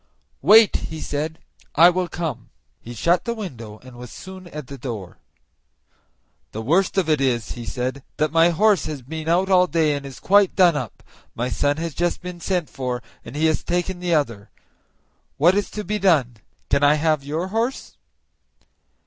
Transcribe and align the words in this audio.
"Wait," 0.41 0.77
he 0.77 0.99
said, 0.99 1.37
"I 1.75 1.91
will 1.91 2.07
come." 2.07 2.49
He 2.79 2.95
shut 2.95 3.25
the 3.25 3.35
window, 3.35 3.77
and 3.83 3.95
was 3.95 4.11
soon 4.11 4.47
at 4.47 4.65
the 4.65 4.75
door. 4.79 5.19
"The 6.53 6.61
worst 6.63 6.97
of 6.97 7.07
it 7.07 7.21
is," 7.21 7.51
he 7.51 7.65
said, 7.67 8.01
"that 8.17 8.31
my 8.31 8.49
horse 8.49 8.87
has 8.87 9.03
been 9.03 9.29
out 9.29 9.51
all 9.51 9.67
day 9.67 9.93
and 9.95 10.03
is 10.03 10.19
quite 10.19 10.55
done 10.55 10.75
up; 10.75 11.03
my 11.35 11.49
son 11.49 11.77
has 11.77 11.93
just 11.93 12.19
been 12.19 12.39
sent 12.39 12.67
for, 12.67 13.03
and 13.23 13.35
he 13.35 13.45
has 13.45 13.63
taken 13.63 13.99
the 13.99 14.15
other. 14.15 14.49
What 15.37 15.53
is 15.53 15.69
to 15.69 15.83
be 15.83 15.99
done? 15.99 16.37
Can 16.71 16.83
I 16.83 16.95
have 16.95 17.23
your 17.23 17.49
horse?" 17.49 17.97